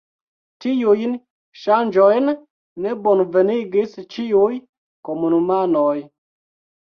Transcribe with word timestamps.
Tiujn 0.63 1.11
ŝanĝojn 1.63 2.31
ne 2.85 2.93
bonvenigis 3.07 3.93
ĉiuj 4.15 4.57
komunumanoj. 5.11 5.95